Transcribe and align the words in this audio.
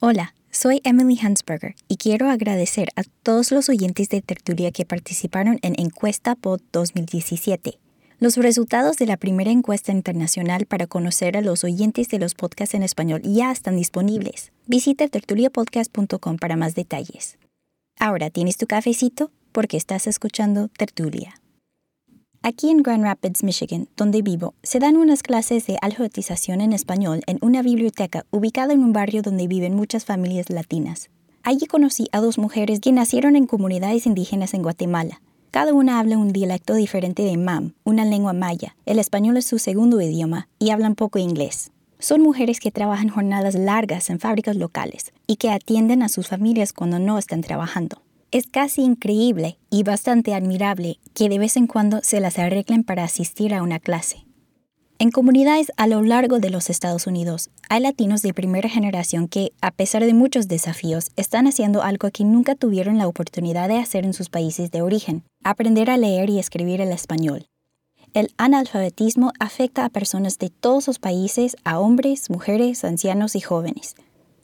Hola, 0.00 0.32
soy 0.52 0.80
Emily 0.84 1.18
Hansberger 1.20 1.74
y 1.88 1.96
quiero 1.96 2.30
agradecer 2.30 2.90
a 2.94 3.02
todos 3.24 3.50
los 3.50 3.68
oyentes 3.68 4.08
de 4.08 4.22
Tertulia 4.22 4.70
que 4.70 4.84
participaron 4.84 5.58
en 5.62 5.74
Encuesta 5.76 6.36
Pod 6.36 6.60
2017. 6.70 7.80
Los 8.20 8.36
resultados 8.36 8.96
de 8.96 9.06
la 9.06 9.16
primera 9.16 9.50
encuesta 9.50 9.90
internacional 9.90 10.66
para 10.66 10.86
conocer 10.86 11.36
a 11.36 11.40
los 11.40 11.64
oyentes 11.64 12.06
de 12.10 12.20
los 12.20 12.36
podcasts 12.36 12.76
en 12.76 12.84
español 12.84 13.22
ya 13.24 13.50
están 13.50 13.74
disponibles. 13.74 14.52
Visita 14.68 15.08
tertuliapodcast.com 15.08 16.36
para 16.36 16.54
más 16.54 16.76
detalles. 16.76 17.36
Ahora 17.98 18.30
tienes 18.30 18.56
tu 18.56 18.68
cafecito 18.68 19.32
porque 19.50 19.76
estás 19.76 20.06
escuchando 20.06 20.68
Tertulia. 20.68 21.40
Aquí 22.42 22.70
en 22.70 22.82
Grand 22.82 23.02
Rapids, 23.02 23.42
Michigan, 23.42 23.88
donde 23.96 24.22
vivo, 24.22 24.54
se 24.62 24.78
dan 24.78 24.96
unas 24.96 25.22
clases 25.22 25.66
de 25.66 25.76
alfabetización 25.82 26.60
en 26.60 26.72
español 26.72 27.22
en 27.26 27.38
una 27.42 27.62
biblioteca 27.62 28.24
ubicada 28.30 28.72
en 28.72 28.84
un 28.84 28.92
barrio 28.92 29.22
donde 29.22 29.48
viven 29.48 29.74
muchas 29.74 30.04
familias 30.04 30.48
latinas. 30.48 31.10
Allí 31.42 31.66
conocí 31.66 32.08
a 32.12 32.20
dos 32.20 32.38
mujeres 32.38 32.78
que 32.80 32.92
nacieron 32.92 33.34
en 33.34 33.46
comunidades 33.46 34.06
indígenas 34.06 34.54
en 34.54 34.62
Guatemala. 34.62 35.20
Cada 35.50 35.74
una 35.74 35.98
habla 35.98 36.16
un 36.16 36.32
dialecto 36.32 36.74
diferente 36.74 37.22
de 37.22 37.36
MAM, 37.36 37.72
una 37.84 38.04
lengua 38.04 38.34
maya. 38.34 38.76
El 38.86 38.98
español 38.98 39.36
es 39.36 39.46
su 39.46 39.58
segundo 39.58 40.00
idioma 40.00 40.48
y 40.58 40.70
hablan 40.70 40.94
poco 40.94 41.18
inglés. 41.18 41.72
Son 41.98 42.22
mujeres 42.22 42.60
que 42.60 42.70
trabajan 42.70 43.08
jornadas 43.08 43.56
largas 43.56 44.10
en 44.10 44.20
fábricas 44.20 44.54
locales 44.54 45.12
y 45.26 45.36
que 45.36 45.50
atienden 45.50 46.02
a 46.02 46.08
sus 46.08 46.28
familias 46.28 46.72
cuando 46.72 47.00
no 47.00 47.18
están 47.18 47.40
trabajando. 47.40 48.00
Es 48.30 48.46
casi 48.46 48.82
increíble 48.82 49.58
y 49.70 49.84
bastante 49.84 50.34
admirable 50.34 50.98
que 51.14 51.30
de 51.30 51.38
vez 51.38 51.56
en 51.56 51.66
cuando 51.66 52.00
se 52.02 52.20
las 52.20 52.38
arreglen 52.38 52.84
para 52.84 53.04
asistir 53.04 53.54
a 53.54 53.62
una 53.62 53.78
clase. 53.78 54.26
En 54.98 55.10
comunidades 55.10 55.72
a 55.78 55.86
lo 55.86 56.02
largo 56.02 56.38
de 56.38 56.50
los 56.50 56.68
Estados 56.68 57.06
Unidos, 57.06 57.48
hay 57.70 57.80
latinos 57.80 58.20
de 58.20 58.34
primera 58.34 58.68
generación 58.68 59.28
que, 59.28 59.52
a 59.62 59.70
pesar 59.70 60.04
de 60.04 60.12
muchos 60.12 60.46
desafíos, 60.46 61.10
están 61.16 61.46
haciendo 61.46 61.82
algo 61.82 62.10
que 62.10 62.24
nunca 62.24 62.54
tuvieron 62.54 62.98
la 62.98 63.08
oportunidad 63.08 63.68
de 63.68 63.78
hacer 63.78 64.04
en 64.04 64.12
sus 64.12 64.28
países 64.28 64.70
de 64.72 64.82
origen, 64.82 65.22
aprender 65.42 65.88
a 65.88 65.96
leer 65.96 66.28
y 66.28 66.38
escribir 66.38 66.82
el 66.82 66.92
español. 66.92 67.46
El 68.12 68.34
analfabetismo 68.36 69.32
afecta 69.40 69.86
a 69.86 69.90
personas 69.90 70.38
de 70.38 70.50
todos 70.50 70.86
los 70.86 70.98
países, 70.98 71.56
a 71.64 71.78
hombres, 71.78 72.28
mujeres, 72.28 72.84
ancianos 72.84 73.36
y 73.36 73.40
jóvenes. 73.40 73.94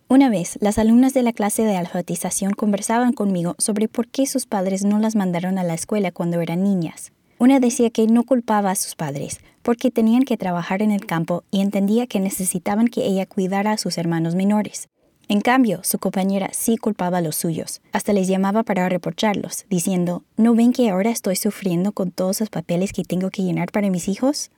Una 0.08 0.28
vez, 0.28 0.58
las 0.60 0.78
alumnas 0.78 1.14
de 1.14 1.22
la 1.22 1.32
clase 1.32 1.62
de 1.62 1.76
alfabetización 1.76 2.52
conversaban 2.52 3.14
conmigo 3.14 3.54
sobre 3.58 3.88
por 3.88 4.06
qué 4.06 4.26
sus 4.26 4.44
padres 4.44 4.84
no 4.84 4.98
las 4.98 5.16
mandaron 5.16 5.58
a 5.58 5.64
la 5.64 5.72
escuela 5.72 6.12
cuando 6.12 6.40
eran 6.42 6.62
niñas. 6.62 7.10
Una 7.38 7.58
decía 7.58 7.88
que 7.88 8.06
no 8.06 8.24
culpaba 8.24 8.70
a 8.70 8.74
sus 8.74 8.94
padres, 8.96 9.40
porque 9.62 9.90
tenían 9.90 10.24
que 10.24 10.36
trabajar 10.36 10.82
en 10.82 10.90
el 10.90 11.06
campo 11.06 11.42
y 11.50 11.62
entendía 11.62 12.06
que 12.06 12.20
necesitaban 12.20 12.88
que 12.88 13.06
ella 13.06 13.24
cuidara 13.24 13.72
a 13.72 13.78
sus 13.78 13.96
hermanos 13.96 14.34
menores. 14.34 14.88
En 15.26 15.40
cambio, 15.40 15.80
su 15.82 15.98
compañera 15.98 16.50
sí 16.52 16.76
culpaba 16.76 17.18
a 17.18 17.22
los 17.22 17.36
suyos. 17.36 17.80
Hasta 17.92 18.12
les 18.12 18.28
llamaba 18.28 18.62
para 18.62 18.88
reprocharlos, 18.90 19.64
diciendo, 19.70 20.22
¿no 20.36 20.54
ven 20.54 20.74
que 20.74 20.90
ahora 20.90 21.10
estoy 21.10 21.36
sufriendo 21.36 21.92
con 21.92 22.10
todos 22.10 22.40
los 22.40 22.50
papeles 22.50 22.92
que 22.92 23.04
tengo 23.04 23.30
que 23.30 23.42
llenar 23.42 23.72
para 23.72 23.88
mis 23.88 24.08
hijos? 24.08 24.50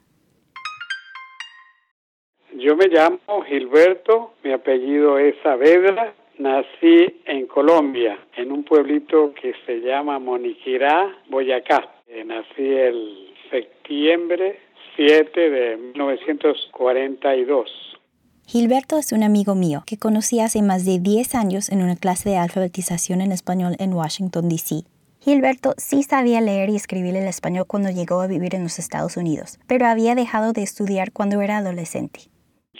Yo 2.58 2.74
me 2.74 2.88
llamo 2.88 3.18
Gilberto, 3.46 4.32
mi 4.42 4.50
apellido 4.50 5.18
es 5.18 5.34
Saavedra, 5.42 6.14
nací 6.38 7.20
en 7.26 7.46
Colombia, 7.48 8.18
en 8.34 8.50
un 8.50 8.64
pueblito 8.64 9.34
que 9.34 9.52
se 9.66 9.80
llama 9.80 10.18
Moniquirá, 10.18 11.14
Boyacá. 11.28 11.86
Eh, 12.08 12.24
nací 12.24 12.66
el 12.66 13.34
septiembre 13.50 14.58
7 14.96 15.50
de 15.50 15.76
1942. 15.76 17.98
Gilberto 18.46 18.96
es 18.96 19.12
un 19.12 19.22
amigo 19.22 19.54
mío 19.54 19.82
que 19.86 19.98
conocí 19.98 20.40
hace 20.40 20.62
más 20.62 20.86
de 20.86 20.98
10 20.98 21.34
años 21.34 21.68
en 21.68 21.82
una 21.82 21.96
clase 21.96 22.30
de 22.30 22.38
alfabetización 22.38 23.20
en 23.20 23.32
español 23.32 23.76
en 23.78 23.92
Washington, 23.92 24.48
D.C. 24.48 24.84
Gilberto 25.20 25.74
sí 25.76 26.04
sabía 26.04 26.40
leer 26.40 26.70
y 26.70 26.76
escribir 26.76 27.16
el 27.16 27.26
español 27.26 27.66
cuando 27.66 27.90
llegó 27.90 28.22
a 28.22 28.26
vivir 28.26 28.54
en 28.54 28.62
los 28.62 28.78
Estados 28.78 29.18
Unidos, 29.18 29.58
pero 29.66 29.84
había 29.84 30.14
dejado 30.14 30.54
de 30.54 30.62
estudiar 30.62 31.12
cuando 31.12 31.42
era 31.42 31.58
adolescente. 31.58 32.30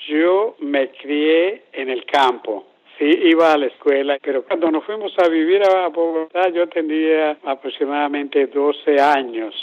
Yo 0.09 0.57
me 0.61 0.91
crié 0.91 1.63
en 1.73 1.89
el 1.89 2.05
campo. 2.05 2.67
Sí, 2.99 3.05
iba 3.05 3.53
a 3.53 3.59
la 3.59 3.67
escuela, 3.67 4.19
pero 4.23 4.43
cuando 4.45 4.71
nos 4.71 4.85
fuimos 4.85 5.13
a 5.19 5.29
vivir 5.29 5.63
a 5.63 5.89
Bogotá 5.89 6.49
yo 6.49 6.67
tenía 6.69 7.37
aproximadamente 7.45 8.47
12 8.47 8.99
años. 9.01 9.55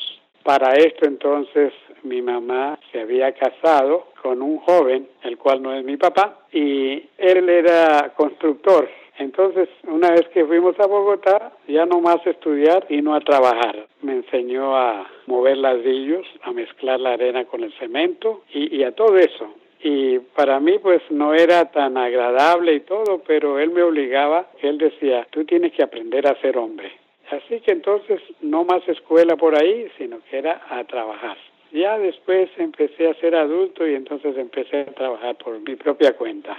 Para 0.43 0.73
esto 0.73 1.05
entonces 1.05 1.73
mi 2.03 2.21
mamá 2.21 2.77
se 2.91 3.01
había 3.01 3.31
casado 3.31 4.07
con 4.21 4.41
un 4.41 4.59
joven, 4.59 5.07
el 5.23 5.37
cual 5.37 5.61
no 5.61 5.73
es 5.73 5.83
mi 5.83 5.97
papá, 5.97 6.45
y 6.51 7.03
él 7.17 7.49
era 7.49 8.13
constructor. 8.15 8.89
Entonces, 9.17 9.69
una 9.87 10.09
vez 10.11 10.27
que 10.29 10.43
fuimos 10.43 10.79
a 10.79 10.87
Bogotá, 10.87 11.53
ya 11.67 11.85
no 11.85 12.01
más 12.01 12.25
estudiar 12.25 12.85
y 12.89 13.07
a 13.07 13.19
trabajar. 13.19 13.87
Me 14.01 14.13
enseñó 14.13 14.75
a 14.75 15.07
mover 15.27 15.57
ladrillos, 15.57 16.25
a 16.41 16.51
mezclar 16.51 16.99
la 16.99 17.13
arena 17.13 17.45
con 17.45 17.63
el 17.63 17.71
cemento 17.73 18.41
y 18.51 18.83
a 18.83 18.91
todo 18.91 19.17
eso 19.17 19.53
y 19.83 20.19
para 20.19 20.59
mí 20.61 20.79
pues 20.79 21.01
no 21.09 21.33
era 21.33 21.69
tan 21.71 21.97
agradable 21.97 22.73
y 22.73 22.79
todo, 22.79 23.21
pero 23.27 23.59
él 23.59 23.71
me 23.71 23.83
obligaba, 23.83 24.47
él 24.61 24.77
decía, 24.77 25.27
tú 25.29 25.43
tienes 25.43 25.73
que 25.73 25.83
aprender 25.83 26.25
a 26.25 26.39
ser 26.39 26.57
hombre. 26.57 26.91
Así 27.29 27.59
que 27.59 27.71
entonces 27.71 28.21
no 28.41 28.63
más 28.63 28.87
escuela 28.87 29.35
por 29.35 29.61
ahí, 29.61 29.87
sino 29.97 30.19
que 30.29 30.37
era 30.37 30.61
a 30.69 30.83
trabajar. 30.85 31.37
Ya 31.71 31.97
después 31.97 32.49
empecé 32.57 33.09
a 33.09 33.13
ser 33.15 33.35
adulto 33.35 33.87
y 33.87 33.95
entonces 33.95 34.37
empecé 34.37 34.81
a 34.81 34.93
trabajar 34.93 35.35
por 35.35 35.59
mi 35.59 35.75
propia 35.75 36.15
cuenta. 36.15 36.57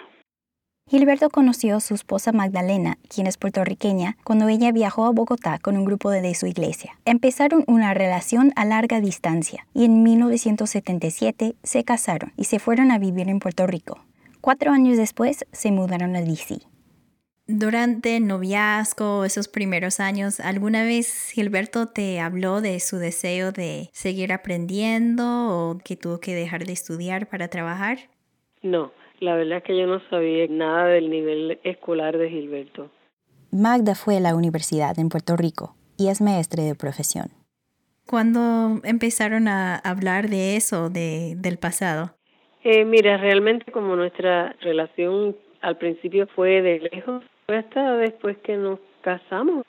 Gilberto 0.87 1.31
conoció 1.31 1.77
a 1.77 1.81
su 1.81 1.95
esposa 1.95 2.31
Magdalena, 2.33 2.99
quien 3.09 3.27
es 3.27 3.39
puertorriqueña, 3.39 4.19
cuando 4.23 4.49
ella 4.49 4.71
viajó 4.71 5.07
a 5.07 5.11
Bogotá 5.13 5.59
con 5.59 5.79
un 5.79 5.87
grupo 5.87 6.11
de 6.11 6.35
su 6.35 6.47
iglesia. 6.47 6.99
Empezaron 7.07 7.65
una 7.67 7.95
relación 7.95 8.53
a 8.55 8.67
larga 8.67 9.01
distancia 9.01 9.67
y 9.73 9.87
en 9.87 10.03
1977 10.03 11.57
se 11.63 11.85
casaron 11.85 12.35
y 12.37 12.45
se 12.45 12.59
fueron 12.59 12.91
a 12.91 12.99
vivir 12.99 13.31
en 13.31 13.39
Puerto 13.39 13.67
Rico. 13.67 14.05
Cuatro 14.43 14.73
años 14.73 14.99
después 14.99 15.47
se 15.53 15.73
mudaron 15.73 16.17
a 16.17 16.21
DC. 16.21 16.61
Durante 17.47 18.17
el 18.17 18.27
noviazgo, 18.27 19.25
esos 19.25 19.49
primeros 19.49 20.01
años, 20.01 20.39
¿alguna 20.39 20.83
vez 20.83 21.31
Gilberto 21.31 21.89
te 21.89 22.21
habló 22.21 22.61
de 22.61 22.79
su 22.81 22.99
deseo 22.99 23.53
de 23.53 23.89
seguir 23.95 24.35
aprendiendo 24.35 25.49
o 25.49 25.79
que 25.79 25.97
tuvo 25.97 26.21
que 26.21 26.35
dejar 26.35 26.67
de 26.67 26.73
estudiar 26.75 27.27
para 27.27 27.49
trabajar? 27.49 28.11
No, 28.63 28.93
la 29.25 29.35
verdad 29.35 29.59
es 29.59 29.65
que 29.65 29.77
yo 29.77 29.87
no 29.87 30.01
sabía 30.11 30.47
nada 30.49 30.87
del 30.87 31.11
nivel 31.11 31.59
escolar 31.65 32.17
de 32.19 32.31
Gilberto. 32.31 32.91
Magda 33.51 33.95
fue 33.95 34.17
a 34.17 34.21
la 34.21 34.35
universidad 34.35 34.99
en 34.99 35.09
Puerto 35.09 35.37
Rico 35.37 35.75
y 35.97 36.09
es 36.09 36.21
maestra 36.21 36.63
de 36.63 36.75
profesión. 36.75 37.29
¿Cuándo 38.07 38.81
empezaron 38.85 39.49
a 39.49 39.77
hablar 39.77 40.29
de 40.29 40.57
eso, 40.57 40.91
de, 40.91 41.35
del 41.37 41.59
pasado? 41.59 42.15
Eh, 42.63 42.85
mira, 42.85 43.17
realmente 43.17 43.73
como 43.73 43.97
nuestra 43.97 44.55
relación 44.61 45.37
al 45.63 45.79
principio 45.79 46.27
fue 46.35 46.61
de 46.61 46.81
lejos, 46.93 47.23
fue 47.47 47.59
hasta 47.59 47.97
después 47.97 48.37
que 48.39 48.57
nos 48.57 48.79
casamos. 49.03 49.65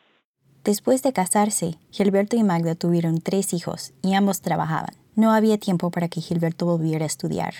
Después 0.63 1.03
de 1.03 1.13
casarse, 1.13 1.75
Gilberto 1.91 2.35
y 2.35 2.43
Magda 2.43 2.75
tuvieron 2.75 3.21
tres 3.21 3.53
hijos 3.53 3.93
y 4.01 4.15
ambos 4.15 4.41
trabajaban. 4.41 4.95
No 5.15 5.31
había 5.31 5.57
tiempo 5.57 5.91
para 5.91 6.09
que 6.09 6.21
Gilberto 6.21 6.65
volviera 6.65 7.03
a 7.03 7.07
estudiar 7.07 7.53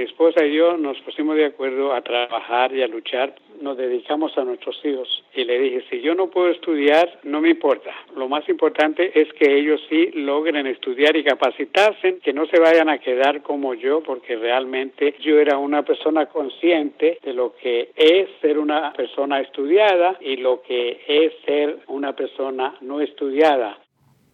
mi 0.00 0.06
esposa 0.06 0.46
y 0.46 0.54
yo 0.54 0.78
nos 0.78 0.98
pusimos 1.02 1.36
de 1.36 1.44
acuerdo 1.44 1.92
a 1.92 2.00
trabajar 2.00 2.74
y 2.74 2.82
a 2.82 2.88
luchar. 2.88 3.34
Nos 3.60 3.76
dedicamos 3.76 4.36
a 4.38 4.44
nuestros 4.44 4.80
hijos 4.82 5.22
y 5.34 5.44
le 5.44 5.58
dije, 5.58 5.84
si 5.90 6.00
yo 6.00 6.14
no 6.14 6.30
puedo 6.30 6.48
estudiar, 6.48 7.20
no 7.24 7.42
me 7.42 7.50
importa. 7.50 7.90
Lo 8.16 8.26
más 8.26 8.48
importante 8.48 9.12
es 9.20 9.30
que 9.34 9.58
ellos 9.58 9.78
sí 9.90 10.10
logren 10.14 10.66
estudiar 10.66 11.14
y 11.16 11.24
capacitarse, 11.24 12.18
que 12.20 12.32
no 12.32 12.46
se 12.46 12.58
vayan 12.58 12.88
a 12.88 12.98
quedar 12.98 13.42
como 13.42 13.74
yo, 13.74 14.02
porque 14.02 14.36
realmente 14.36 15.16
yo 15.20 15.38
era 15.38 15.58
una 15.58 15.82
persona 15.84 16.24
consciente 16.24 17.18
de 17.22 17.34
lo 17.34 17.54
que 17.56 17.90
es 17.94 18.30
ser 18.40 18.58
una 18.58 18.94
persona 18.94 19.40
estudiada 19.40 20.16
y 20.22 20.36
lo 20.36 20.62
que 20.62 20.98
es 21.06 21.34
ser 21.44 21.76
una 21.88 22.16
persona 22.16 22.74
no 22.80 23.02
estudiada. 23.02 23.78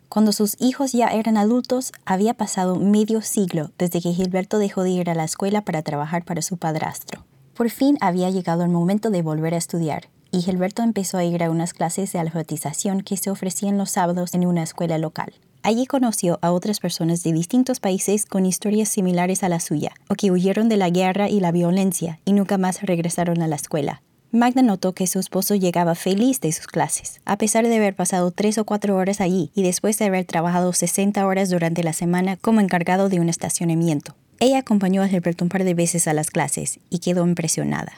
Cuando 0.08 0.32
sus 0.32 0.56
hijos 0.60 0.92
ya 0.92 1.08
eran 1.08 1.36
adultos, 1.36 1.92
había 2.04 2.34
pasado 2.34 2.76
medio 2.76 3.22
siglo 3.22 3.72
desde 3.76 4.00
que 4.00 4.12
Gilberto 4.12 4.58
dejó 4.58 4.82
de 4.82 4.90
ir 4.90 5.10
a 5.10 5.14
la 5.14 5.24
escuela 5.24 5.62
para 5.62 5.82
trabajar 5.82 6.24
para 6.24 6.42
su 6.42 6.56
padrastro. 6.56 7.24
Por 7.54 7.70
fin 7.70 7.98
había 8.00 8.30
llegado 8.30 8.62
el 8.62 8.70
momento 8.70 9.10
de 9.10 9.22
volver 9.22 9.54
a 9.54 9.58
estudiar, 9.58 10.08
y 10.30 10.42
Gilberto 10.42 10.82
empezó 10.82 11.18
a 11.18 11.24
ir 11.24 11.42
a 11.42 11.50
unas 11.50 11.72
clases 11.72 12.12
de 12.12 12.18
alfabetización 12.18 13.00
que 13.00 13.16
se 13.16 13.30
ofrecían 13.30 13.78
los 13.78 13.90
sábados 13.90 14.34
en 14.34 14.46
una 14.46 14.62
escuela 14.62 14.98
local. 14.98 15.32
Allí 15.62 15.86
conoció 15.86 16.38
a 16.42 16.52
otras 16.52 16.78
personas 16.78 17.24
de 17.24 17.32
distintos 17.32 17.80
países 17.80 18.24
con 18.26 18.46
historias 18.46 18.88
similares 18.88 19.42
a 19.42 19.48
la 19.48 19.58
suya, 19.58 19.92
o 20.08 20.14
que 20.14 20.30
huyeron 20.30 20.68
de 20.68 20.76
la 20.76 20.90
guerra 20.90 21.28
y 21.28 21.40
la 21.40 21.50
violencia 21.50 22.20
y 22.24 22.34
nunca 22.34 22.56
más 22.56 22.82
regresaron 22.82 23.42
a 23.42 23.48
la 23.48 23.56
escuela. 23.56 24.02
Magda 24.36 24.60
notó 24.60 24.92
que 24.92 25.06
su 25.06 25.18
esposo 25.18 25.54
llegaba 25.54 25.94
feliz 25.94 26.42
de 26.42 26.52
sus 26.52 26.66
clases, 26.66 27.22
a 27.24 27.38
pesar 27.38 27.66
de 27.66 27.74
haber 27.74 27.94
pasado 27.94 28.30
tres 28.32 28.58
o 28.58 28.66
cuatro 28.66 28.94
horas 28.94 29.22
allí 29.22 29.50
y 29.54 29.62
después 29.62 29.98
de 29.98 30.04
haber 30.04 30.26
trabajado 30.26 30.74
60 30.74 31.26
horas 31.26 31.48
durante 31.48 31.82
la 31.82 31.94
semana 31.94 32.36
como 32.36 32.60
encargado 32.60 33.08
de 33.08 33.18
un 33.18 33.30
estacionamiento. 33.30 34.14
Ella 34.38 34.58
acompañó 34.58 35.02
a 35.02 35.08
Gilberto 35.08 35.42
un 35.42 35.48
par 35.48 35.64
de 35.64 35.72
veces 35.72 36.06
a 36.06 36.12
las 36.12 36.28
clases 36.28 36.80
y 36.90 36.98
quedó 36.98 37.26
impresionada. 37.26 37.94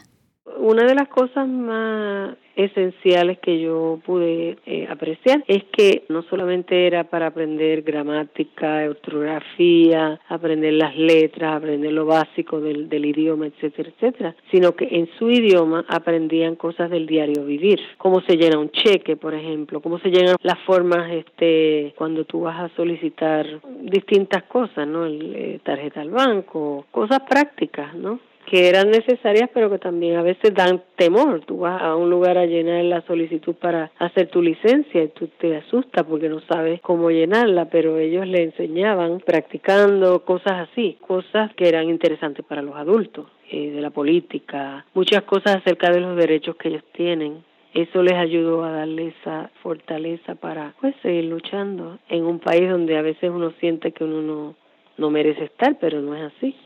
Una 0.68 0.84
de 0.84 0.94
las 0.94 1.08
cosas 1.08 1.48
más 1.48 2.36
esenciales 2.54 3.38
que 3.38 3.60
yo 3.60 4.00
pude 4.04 4.58
eh, 4.66 4.86
apreciar 4.90 5.44
es 5.46 5.62
que 5.72 6.04
no 6.08 6.22
solamente 6.22 6.88
era 6.88 7.04
para 7.04 7.28
aprender 7.28 7.82
gramática, 7.82 8.84
ortografía, 8.88 10.20
aprender 10.28 10.74
las 10.74 10.96
letras, 10.96 11.56
aprender 11.56 11.92
lo 11.92 12.04
básico 12.04 12.60
del, 12.60 12.88
del 12.88 13.06
idioma, 13.06 13.46
etcétera, 13.46 13.90
etcétera, 13.90 14.36
sino 14.50 14.72
que 14.72 14.88
en 14.90 15.08
su 15.18 15.30
idioma 15.30 15.84
aprendían 15.88 16.56
cosas 16.56 16.90
del 16.90 17.06
diario 17.06 17.44
vivir, 17.44 17.80
cómo 17.96 18.20
se 18.22 18.36
llena 18.36 18.58
un 18.58 18.70
cheque, 18.70 19.16
por 19.16 19.34
ejemplo, 19.34 19.80
cómo 19.80 20.00
se 20.00 20.10
llenan 20.10 20.36
las 20.42 20.58
formas 20.66 21.12
este 21.12 21.94
cuando 21.96 22.24
tú 22.24 22.40
vas 22.40 22.60
a 22.60 22.74
solicitar 22.74 23.46
distintas 23.82 24.42
cosas, 24.44 24.86
¿no? 24.86 25.06
El, 25.06 25.34
eh, 25.34 25.60
tarjeta 25.62 26.00
al 26.00 26.10
banco, 26.10 26.86
cosas 26.90 27.20
prácticas, 27.20 27.94
¿no? 27.94 28.18
Que 28.48 28.68
eran 28.68 28.90
necesarias 28.90 29.50
pero 29.52 29.68
que 29.68 29.78
también 29.78 30.16
a 30.16 30.22
veces 30.22 30.54
dan 30.54 30.82
temor. 30.96 31.42
Tú 31.44 31.58
vas 31.58 31.82
a 31.82 31.94
un 31.96 32.08
lugar 32.08 32.38
a 32.38 32.46
llenar 32.46 32.82
la 32.84 33.02
solicitud 33.02 33.54
para 33.54 33.90
hacer 33.98 34.28
tu 34.28 34.40
licencia 34.40 35.02
y 35.02 35.08
tú 35.08 35.28
te 35.38 35.56
asustas 35.56 36.04
porque 36.04 36.28
no 36.28 36.40
sabes 36.40 36.80
cómo 36.80 37.10
llenarla, 37.10 37.66
pero 37.66 37.98
ellos 37.98 38.26
le 38.26 38.44
enseñaban 38.44 39.20
practicando 39.20 40.24
cosas 40.24 40.68
así, 40.70 40.96
cosas 41.06 41.52
que 41.54 41.68
eran 41.68 41.90
interesantes 41.90 42.44
para 42.44 42.62
los 42.62 42.74
adultos, 42.76 43.26
eh, 43.50 43.70
de 43.70 43.80
la 43.80 43.90
política, 43.90 44.86
muchas 44.94 45.22
cosas 45.24 45.56
acerca 45.56 45.90
de 45.90 46.00
los 46.00 46.16
derechos 46.16 46.56
que 46.56 46.68
ellos 46.68 46.84
tienen. 46.92 47.44
Eso 47.74 48.02
les 48.02 48.14
ayudó 48.14 48.64
a 48.64 48.72
darle 48.72 49.08
esa 49.08 49.50
fortaleza 49.62 50.34
para 50.36 50.74
pues 50.80 50.94
seguir 51.02 51.24
luchando 51.24 51.98
en 52.08 52.24
un 52.24 52.38
país 52.38 52.68
donde 52.70 52.96
a 52.96 53.02
veces 53.02 53.30
uno 53.30 53.52
siente 53.60 53.92
que 53.92 54.04
uno 54.04 54.22
no, 54.22 54.54
no 54.96 55.10
merece 55.10 55.44
estar, 55.44 55.76
pero 55.78 56.00
no 56.00 56.14
es 56.14 56.32
así. 56.32 56.56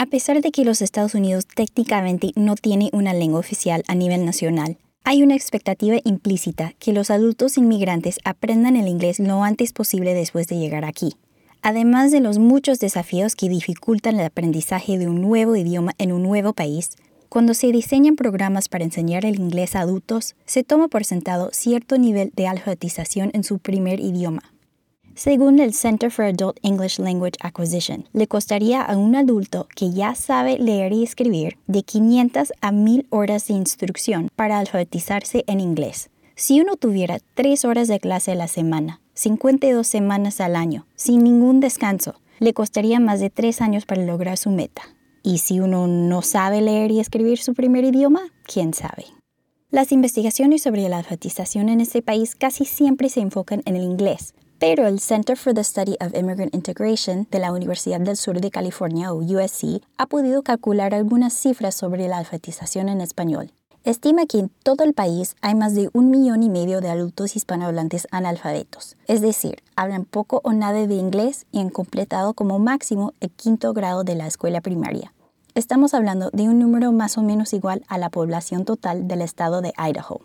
A 0.00 0.06
pesar 0.06 0.40
de 0.40 0.50
que 0.50 0.64
los 0.64 0.80
Estados 0.80 1.14
Unidos 1.14 1.46
técnicamente 1.46 2.30
no 2.34 2.54
tiene 2.54 2.88
una 2.94 3.12
lengua 3.12 3.38
oficial 3.38 3.84
a 3.86 3.94
nivel 3.94 4.24
nacional, 4.24 4.78
hay 5.04 5.22
una 5.22 5.34
expectativa 5.34 5.98
implícita 6.04 6.72
que 6.78 6.94
los 6.94 7.10
adultos 7.10 7.58
inmigrantes 7.58 8.18
aprendan 8.24 8.76
el 8.76 8.88
inglés 8.88 9.18
lo 9.18 9.44
antes 9.44 9.74
posible 9.74 10.14
después 10.14 10.46
de 10.46 10.56
llegar 10.56 10.86
aquí. 10.86 11.16
Además 11.60 12.12
de 12.12 12.20
los 12.20 12.38
muchos 12.38 12.78
desafíos 12.78 13.36
que 13.36 13.50
dificultan 13.50 14.18
el 14.18 14.24
aprendizaje 14.24 14.96
de 14.96 15.06
un 15.06 15.20
nuevo 15.20 15.54
idioma 15.54 15.92
en 15.98 16.12
un 16.12 16.22
nuevo 16.22 16.54
país, 16.54 16.92
cuando 17.28 17.52
se 17.52 17.70
diseñan 17.70 18.16
programas 18.16 18.70
para 18.70 18.84
enseñar 18.84 19.26
el 19.26 19.38
inglés 19.38 19.76
a 19.76 19.80
adultos, 19.80 20.34
se 20.46 20.64
toma 20.64 20.88
por 20.88 21.04
sentado 21.04 21.50
cierto 21.52 21.98
nivel 21.98 22.32
de 22.34 22.46
alfabetización 22.46 23.32
en 23.34 23.44
su 23.44 23.58
primer 23.58 24.00
idioma. 24.00 24.44
Según 25.14 25.58
el 25.58 25.74
Center 25.74 26.10
for 26.10 26.24
Adult 26.24 26.58
English 26.62 26.98
Language 26.98 27.36
Acquisition, 27.40 28.08
le 28.12 28.26
costaría 28.26 28.80
a 28.80 28.96
un 28.96 29.16
adulto 29.16 29.68
que 29.74 29.90
ya 29.90 30.14
sabe 30.14 30.58
leer 30.58 30.92
y 30.92 31.02
escribir 31.02 31.58
de 31.66 31.82
500 31.82 32.52
a 32.60 32.72
1000 32.72 33.06
horas 33.10 33.48
de 33.48 33.54
instrucción 33.54 34.28
para 34.36 34.58
alfabetizarse 34.58 35.44
en 35.46 35.60
inglés. 35.60 36.10
Si 36.36 36.60
uno 36.60 36.76
tuviera 36.76 37.18
3 37.34 37.64
horas 37.66 37.88
de 37.88 38.00
clase 38.00 38.32
a 38.32 38.34
la 38.34 38.48
semana, 38.48 39.00
52 39.14 39.86
semanas 39.86 40.40
al 40.40 40.56
año, 40.56 40.86
sin 40.94 41.22
ningún 41.22 41.60
descanso, 41.60 42.14
le 42.38 42.54
costaría 42.54 42.98
más 43.00 43.20
de 43.20 43.28
3 43.28 43.60
años 43.60 43.84
para 43.84 44.02
lograr 44.02 44.38
su 44.38 44.48
meta. 44.50 44.82
Y 45.22 45.38
si 45.38 45.60
uno 45.60 45.86
no 45.86 46.22
sabe 46.22 46.62
leer 46.62 46.90
y 46.92 47.00
escribir 47.00 47.38
su 47.38 47.52
primer 47.52 47.84
idioma, 47.84 48.22
quién 48.44 48.72
sabe. 48.72 49.04
Las 49.70 49.92
investigaciones 49.92 50.62
sobre 50.62 50.88
la 50.88 50.98
alfabetización 50.98 51.68
en 51.68 51.80
este 51.80 52.00
país 52.00 52.34
casi 52.34 52.64
siempre 52.64 53.10
se 53.10 53.20
enfocan 53.20 53.62
en 53.66 53.76
el 53.76 53.82
inglés, 53.82 54.34
pero 54.60 54.86
el 54.86 55.00
Center 55.00 55.38
for 55.38 55.54
the 55.54 55.64
Study 55.64 55.96
of 56.00 56.14
Immigrant 56.14 56.54
Integration 56.54 57.26
de 57.30 57.38
la 57.38 57.50
Universidad 57.50 57.98
del 57.98 58.18
Sur 58.18 58.42
de 58.42 58.50
California 58.50 59.10
o 59.10 59.16
USC 59.16 59.82
ha 59.96 60.04
podido 60.04 60.42
calcular 60.42 60.92
algunas 60.92 61.32
cifras 61.32 61.74
sobre 61.74 62.06
la 62.08 62.18
alfabetización 62.18 62.90
en 62.90 63.00
español. 63.00 63.52
Estima 63.84 64.26
que 64.26 64.38
en 64.38 64.50
todo 64.62 64.84
el 64.84 64.92
país 64.92 65.34
hay 65.40 65.54
más 65.54 65.74
de 65.74 65.88
un 65.94 66.10
millón 66.10 66.42
y 66.42 66.50
medio 66.50 66.82
de 66.82 66.90
adultos 66.90 67.36
hispanohablantes 67.36 68.06
analfabetos, 68.10 68.98
es 69.06 69.22
decir, 69.22 69.62
hablan 69.76 70.04
poco 70.04 70.42
o 70.44 70.52
nada 70.52 70.86
de 70.86 70.94
inglés 70.94 71.46
y 71.50 71.60
han 71.60 71.70
completado 71.70 72.34
como 72.34 72.58
máximo 72.58 73.14
el 73.20 73.30
quinto 73.30 73.72
grado 73.72 74.04
de 74.04 74.14
la 74.14 74.26
escuela 74.26 74.60
primaria. 74.60 75.14
Estamos 75.54 75.94
hablando 75.94 76.28
de 76.34 76.50
un 76.50 76.58
número 76.58 76.92
más 76.92 77.16
o 77.16 77.22
menos 77.22 77.54
igual 77.54 77.82
a 77.88 77.96
la 77.96 78.10
población 78.10 78.66
total 78.66 79.08
del 79.08 79.22
estado 79.22 79.62
de 79.62 79.72
Idaho. 79.78 80.20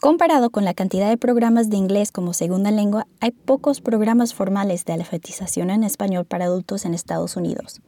Comparado 0.00 0.48
con 0.48 0.64
la 0.64 0.72
cantidad 0.72 1.10
de 1.10 1.18
programas 1.18 1.68
de 1.68 1.76
inglés 1.76 2.10
como 2.10 2.32
segunda 2.32 2.70
lengua, 2.70 3.06
hay 3.20 3.32
pocos 3.32 3.82
programas 3.82 4.32
formales 4.32 4.86
de 4.86 4.94
alfabetización 4.94 5.68
en 5.68 5.84
español 5.84 6.24
para 6.24 6.46
adultos 6.46 6.86
en 6.86 6.94
Estados 6.94 7.36
Unidos. 7.36 7.82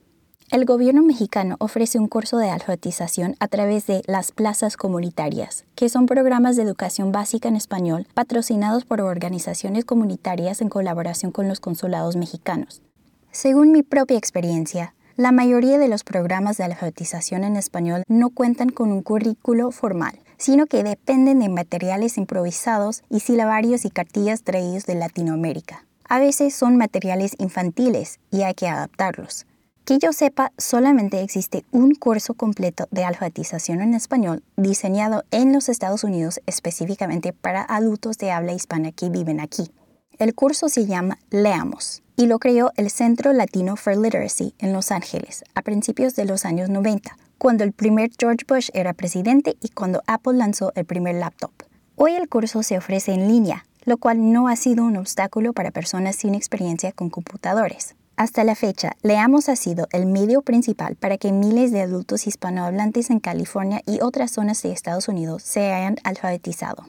El 0.51 0.67
gobierno 0.67 1.03
mexicano 1.03 1.57
ofrece 1.59 1.99
un 1.99 2.09
curso 2.09 2.37
de 2.37 2.51
alfabetización 2.51 3.35
a 3.41 3.49
través 3.49 3.87
de 3.87 4.03
las 4.07 4.31
plazas 4.31 4.77
comunitarias, 4.77 5.65
que 5.75 5.89
son 5.89 6.05
programas 6.05 6.57
de 6.57 6.65
educación 6.65 7.13
básica 7.13 7.49
en 7.49 7.57
español 7.57 8.07
patrocinados 8.13 8.85
por 8.85 9.01
organizaciones 9.01 9.87
comunitarias 9.87 10.61
en 10.61 10.69
colaboración 10.69 11.33
con 11.33 11.49
los 11.49 11.61
consulados 11.61 12.17
mexicanos. 12.17 12.83
Según 13.31 13.73
mi 13.73 13.83
propia 13.83 14.19
experiencia, 14.19 14.95
la 15.17 15.33
mayoría 15.33 15.79
de 15.79 15.89
los 15.89 16.05
programas 16.05 16.59
de 16.59 16.65
alfabetización 16.65 17.43
en 17.45 17.57
español 17.57 18.03
no 18.07 18.29
cuentan 18.29 18.69
con 18.69 18.93
un 18.93 19.01
currículo 19.01 19.71
formal 19.71 20.22
sino 20.43 20.67
que 20.67 20.83
dependen 20.83 21.39
de 21.39 21.49
materiales 21.49 22.19
improvisados 22.19 23.05
y 23.09 23.21
silabarios 23.21 23.85
y 23.85 23.91
cartillas 23.91 24.43
traídos 24.43 24.87
de 24.87 24.97
Latinoamérica. 24.97 25.87
A 26.09 26.19
veces 26.19 26.53
son 26.53 26.77
materiales 26.77 27.37
infantiles 27.39 28.19
y 28.33 28.43
hay 28.43 28.55
que 28.55 28.67
adaptarlos. 28.67 29.47
Que 29.85 29.99
yo 29.99 30.13
sepa, 30.13 30.51
solamente 30.59 31.23
existe 31.23 31.65
un 31.71 31.95
curso 31.95 32.35
completo 32.35 32.89
de 32.91 33.05
alfabetización 33.05 33.83
en 33.83 33.95
español 33.95 34.43
diseñado 34.57 35.23
en 35.31 35.53
los 35.53 35.69
Estados 35.69 36.03
Unidos 36.03 36.41
específicamente 36.47 37.33
para 37.33 37.63
adultos 37.63 38.19
de 38.19 38.33
habla 38.33 38.53
hispana 38.53 38.91
que 38.91 39.11
viven 39.11 39.39
aquí. 39.39 39.71
El 40.19 40.35
curso 40.35 40.69
se 40.69 40.87
llama 40.87 41.19
Leamos 41.31 42.03
y 42.17 42.27
lo 42.27 42.39
creó 42.39 42.71
el 42.77 42.91
Centro 42.91 43.33
Latino 43.33 43.77
for 43.77 43.97
Literacy 43.97 44.55
en 44.59 44.73
Los 44.73 44.91
Ángeles 44.91 45.45
a 45.55 45.63
principios 45.63 46.15
de 46.15 46.25
los 46.25 46.45
años 46.45 46.69
90 46.69 47.17
cuando 47.39 47.65
el 47.65 47.73
primer 47.73 48.11
George 48.17 48.45
Bush 48.47 48.69
era 48.73 48.93
presidente 48.93 49.57
y 49.61 49.71
cuando 49.71 50.03
Apple 50.07 50.35
lanzó 50.35 50.73
el 50.77 50.85
primer 50.85 51.17
laptop. 51.17 51.51
Hoy 51.97 52.13
el 52.13 52.29
curso 52.29 52.63
se 52.63 52.79
ofrece 52.79 53.13
en 53.13 53.27
línea, 53.27 53.67
lo 53.85 53.97
cual 53.97 54.33
no 54.33 54.47
ha 54.47 54.55
sido 54.55 54.85
un 54.85 54.97
obstáculo 54.97 55.53
para 55.53 55.73
personas 55.73 56.15
sin 56.15 56.37
experiencia 56.37 56.93
con 56.93 57.11
computadores. 57.11 57.97
Hasta 58.17 58.45
la 58.45 58.55
fecha, 58.55 58.93
Leamos 59.03 59.49
ha 59.49 59.57
sido 59.57 59.89
el 59.91 60.07
medio 60.07 60.43
principal 60.43 60.95
para 60.95 61.19
que 61.19 61.33
miles 61.33 61.73
de 61.73 61.81
adultos 61.81 62.29
hispanohablantes 62.29 63.11
en 63.11 63.19
California 63.19 63.81
y 63.87 64.01
otras 64.03 64.31
zonas 64.31 64.63
de 64.63 64.71
Estados 64.71 65.09
Unidos 65.09 65.43
se 65.43 65.73
hayan 65.73 65.97
alfabetizado. 66.05 66.85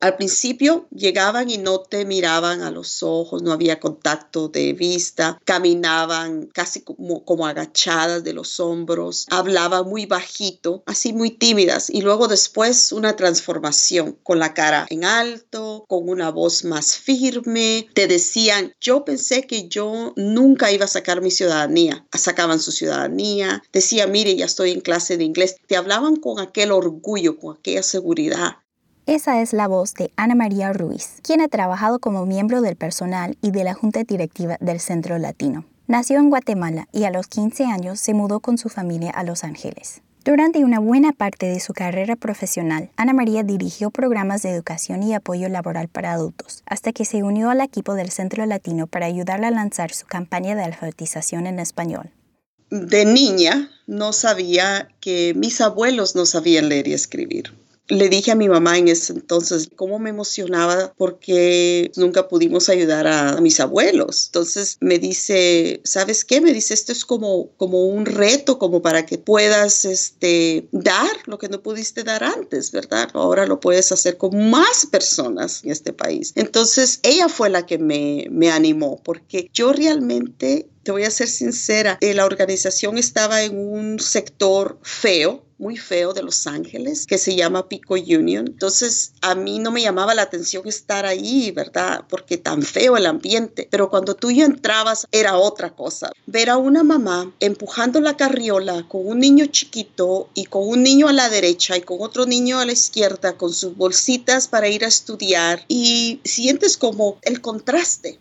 Al 0.00 0.16
principio 0.16 0.86
llegaban 0.90 1.50
y 1.50 1.58
no 1.58 1.80
te 1.80 2.04
miraban 2.04 2.62
a 2.62 2.70
los 2.70 3.02
ojos, 3.02 3.42
no 3.42 3.50
había 3.50 3.80
contacto 3.80 4.48
de 4.48 4.72
vista, 4.72 5.40
caminaban 5.44 6.46
casi 6.46 6.82
como, 6.82 7.24
como, 7.24 7.48
agachadas 7.48 8.22
de 8.22 8.32
los 8.32 8.60
hombros, 8.60 9.26
hablaban 9.28 9.88
muy 9.88 10.06
bajito, 10.06 10.84
así 10.86 11.12
muy 11.12 11.30
tímidas. 11.30 11.90
Y 11.90 12.02
luego 12.02 12.28
después 12.28 12.92
una 12.92 13.16
transformación 13.16 14.16
con 14.22 14.38
la 14.38 14.54
cara 14.54 14.86
en 14.88 15.04
alto, 15.04 15.84
con 15.88 16.08
una 16.08 16.30
voz 16.30 16.64
más 16.64 16.94
firme, 16.94 17.88
te 17.92 18.06
decían, 18.06 18.72
yo 18.80 19.04
pensé 19.04 19.48
que 19.48 19.68
yo 19.68 20.12
nunca 20.14 20.70
iba 20.70 20.84
a 20.84 20.88
sacar 20.88 21.22
mi 21.22 21.32
ciudadanía, 21.32 22.06
sacaban 22.16 22.60
su 22.60 22.70
ciudadanía, 22.70 23.64
decía, 23.72 24.06
mire, 24.06 24.36
ya 24.36 24.44
estoy 24.44 24.70
en 24.70 24.80
clase 24.80 25.16
de 25.16 25.24
inglés, 25.24 25.56
te 25.66 25.76
hablaban 25.76 26.14
con 26.16 26.38
aquel 26.38 26.70
orgullo, 26.70 27.36
con 27.36 27.56
aquella 27.56 27.82
seguridad 27.82 28.58
esa 29.08 29.40
es 29.40 29.54
la 29.54 29.68
voz 29.68 29.94
de 29.94 30.12
Ana 30.16 30.34
María 30.34 30.70
Ruiz, 30.74 31.14
quien 31.22 31.40
ha 31.40 31.48
trabajado 31.48 31.98
como 31.98 32.26
miembro 32.26 32.60
del 32.60 32.76
personal 32.76 33.38
y 33.40 33.52
de 33.52 33.64
la 33.64 33.72
Junta 33.72 34.04
Directiva 34.04 34.58
del 34.60 34.80
Centro 34.80 35.16
Latino. 35.16 35.64
Nació 35.86 36.18
en 36.18 36.28
Guatemala 36.28 36.88
y 36.92 37.04
a 37.04 37.10
los 37.10 37.26
15 37.26 37.64
años 37.64 38.00
se 38.00 38.12
mudó 38.12 38.40
con 38.40 38.58
su 38.58 38.68
familia 38.68 39.10
a 39.10 39.24
Los 39.24 39.44
Ángeles. 39.44 40.02
Durante 40.26 40.62
una 40.62 40.78
buena 40.78 41.12
parte 41.12 41.46
de 41.46 41.58
su 41.58 41.72
carrera 41.72 42.16
profesional, 42.16 42.90
Ana 42.96 43.14
María 43.14 43.42
dirigió 43.44 43.90
programas 43.90 44.42
de 44.42 44.50
educación 44.50 45.02
y 45.02 45.14
apoyo 45.14 45.48
laboral 45.48 45.88
para 45.88 46.12
adultos, 46.12 46.62
hasta 46.66 46.92
que 46.92 47.06
se 47.06 47.22
unió 47.22 47.48
al 47.48 47.62
equipo 47.62 47.94
del 47.94 48.10
Centro 48.10 48.44
Latino 48.44 48.86
para 48.86 49.06
ayudarla 49.06 49.48
a 49.48 49.52
lanzar 49.52 49.90
su 49.90 50.04
campaña 50.06 50.54
de 50.54 50.64
alfabetización 50.64 51.46
en 51.46 51.60
español. 51.60 52.10
De 52.68 53.06
niña 53.06 53.70
no 53.86 54.12
sabía 54.12 54.88
que 55.00 55.32
mis 55.34 55.62
abuelos 55.62 56.14
no 56.14 56.26
sabían 56.26 56.68
leer 56.68 56.88
y 56.88 56.92
escribir 56.92 57.54
le 57.88 58.08
dije 58.08 58.30
a 58.30 58.34
mi 58.34 58.48
mamá 58.48 58.78
en 58.78 58.88
ese 58.88 59.12
entonces 59.12 59.68
cómo 59.74 59.98
me 59.98 60.10
emocionaba 60.10 60.92
porque 60.96 61.90
nunca 61.96 62.28
pudimos 62.28 62.68
ayudar 62.68 63.06
a, 63.06 63.40
mis 63.40 63.60
abuelos. 63.60 64.26
Entonces 64.26 64.76
me 64.80 64.98
dice, 64.98 65.80
¿sabes 65.84 66.24
qué? 66.24 66.40
Me 66.40 66.52
dice, 66.52 66.74
esto 66.74 66.92
es 66.92 67.04
como, 67.04 67.50
como 67.56 67.86
un 67.86 68.04
reto, 68.04 68.58
como 68.58 68.82
para 68.82 69.06
que 69.06 69.18
puedas 69.18 69.84
este, 69.84 70.68
dar 70.72 71.10
lo 71.26 71.38
que 71.38 71.48
no 71.48 71.62
pudiste 71.62 72.04
dar 72.04 72.24
antes, 72.24 72.72
¿verdad? 72.72 73.08
Ahora 73.14 73.46
lo 73.46 73.60
puedes 73.60 73.92
hacer 73.92 74.16
con 74.16 74.50
más 74.50 74.86
personas 74.86 75.64
en 75.64 75.70
este 75.70 75.92
país. 75.92 76.32
Entonces 76.34 77.00
ella 77.02 77.28
fue 77.28 77.48
la 77.48 77.64
que 77.64 77.78
me, 77.78 78.26
me 78.30 78.50
animó 78.50 79.00
porque 79.02 79.48
yo 79.52 79.72
realmente 79.72 80.68
te 80.82 80.92
voy 80.92 81.04
a 81.04 81.10
ser 81.10 81.28
sincera, 81.28 81.98
eh, 82.00 82.14
la 82.14 82.24
organización 82.24 82.96
estaba 82.96 83.42
en 83.42 83.58
un 83.58 84.00
sector 84.00 84.78
feo, 84.82 85.44
muy 85.58 85.76
feo 85.76 86.12
de 86.12 86.22
Los 86.22 86.46
Ángeles 86.46 87.06
que 87.06 87.18
se 87.18 87.34
llama 87.36 87.68
Pico 87.68 87.94
Union. 87.94 88.46
Entonces 88.46 89.12
a 89.20 89.34
mí 89.34 89.58
no 89.58 89.70
me 89.70 89.82
llamaba 89.82 90.14
la 90.14 90.22
atención 90.22 90.66
estar 90.66 91.04
ahí, 91.04 91.50
¿verdad? 91.50 92.04
Porque 92.08 92.38
tan 92.38 92.62
feo 92.62 92.96
el 92.96 93.06
ambiente. 93.06 93.68
Pero 93.70 93.90
cuando 93.90 94.14
tú 94.14 94.30
ya 94.30 94.44
entrabas 94.44 95.06
era 95.12 95.36
otra 95.36 95.70
cosa. 95.70 96.12
Ver 96.26 96.50
a 96.50 96.56
una 96.56 96.84
mamá 96.84 97.32
empujando 97.40 98.00
la 98.00 98.16
carriola 98.16 98.84
con 98.88 99.06
un 99.06 99.18
niño 99.18 99.46
chiquito 99.46 100.28
y 100.34 100.44
con 100.44 100.66
un 100.66 100.82
niño 100.82 101.08
a 101.08 101.12
la 101.12 101.28
derecha 101.28 101.76
y 101.76 101.82
con 101.82 101.98
otro 102.00 102.26
niño 102.26 102.58
a 102.58 102.64
la 102.64 102.72
izquierda 102.72 103.36
con 103.36 103.52
sus 103.52 103.76
bolsitas 103.76 104.48
para 104.48 104.68
ir 104.68 104.84
a 104.84 104.88
estudiar 104.88 105.64
y 105.68 106.20
sientes 106.24 106.76
como 106.76 107.18
el 107.22 107.40
contraste. 107.40 108.18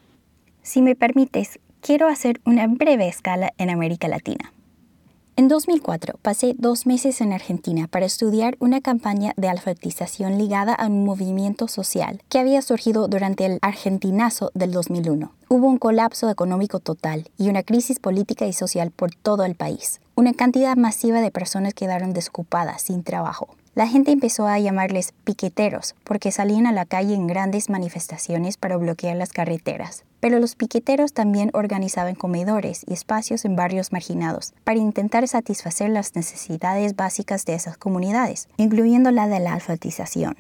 Si 0.64 0.82
me 0.82 0.96
permites, 0.96 1.60
quiero 1.82 2.08
hacer 2.08 2.42
una 2.46 2.68
breve 2.68 3.08
escala 3.08 3.54
en 3.58 3.70
América 3.70 4.08
Latina. 4.08 4.52
En 5.40 5.50
2004 5.50 6.18
pasé 6.24 6.56
dos 6.58 6.88
meses 6.88 7.22
en 7.22 7.32
Argentina 7.32 7.88
para 7.88 8.08
estudiar 8.08 8.58
una 8.60 8.82
campaña 8.82 9.34
de 9.38 9.48
alfabetización 9.48 10.40
ligada 10.40 10.74
a 10.74 10.88
un 10.88 11.06
movimiento 11.06 11.68
social 11.68 12.24
que 12.28 12.40
había 12.40 12.64
surgido 12.64 13.08
durante 13.08 13.46
el 13.46 13.60
argentinazo 13.62 14.50
del 14.56 14.72
2001. 14.72 15.32
Hubo 15.48 15.68
un 15.68 15.78
colapso 15.78 16.32
económico 16.32 16.80
total 16.80 17.30
y 17.38 17.50
una 17.50 17.62
crisis 17.62 18.00
política 18.00 18.48
y 18.48 18.54
social 18.54 18.90
por 18.90 19.14
todo 19.14 19.46
el 19.46 19.54
país. 19.54 20.02
Una 20.16 20.34
cantidad 20.34 20.76
masiva 20.76 21.22
de 21.22 21.30
personas 21.30 21.76
quedaron 21.76 22.14
desocupadas, 22.14 22.82
sin 22.82 23.04
trabajo. 23.04 23.48
La 23.78 23.88
gente 23.88 24.10
empezó 24.10 24.48
a 24.48 24.58
llamarles 24.58 25.14
piqueteros 25.24 25.94
porque 26.04 26.32
salían 26.32 26.66
a 26.66 26.72
la 26.72 26.86
calle 26.86 27.14
en 27.14 27.28
grandes 27.28 27.70
manifestaciones 27.70 28.58
para 28.58 28.76
bloquear 28.76 29.16
las 29.16 29.32
carreteras. 29.32 30.04
Pero 30.20 30.40
los 30.40 30.56
piqueteros 30.56 31.14
también 31.14 31.52
organizaban 31.54 32.16
comedores 32.16 32.84
y 32.88 32.94
espacios 32.94 33.46
en 33.46 33.56
barrios 33.56 33.92
marginados 33.92 34.56
para 34.64 34.80
intentar 34.80 35.28
satisfacer 35.28 35.92
las 35.92 36.16
necesidades 36.16 36.96
básicas 36.96 37.46
de 37.46 37.54
esas 37.54 37.78
comunidades, 37.78 38.50
incluyendo 38.58 39.12
la 39.12 39.28
de 39.28 39.42
la 39.42 39.54
alfabetización. 39.54 40.38